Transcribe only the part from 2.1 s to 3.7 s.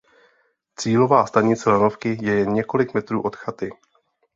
je jen několik metrů od chaty.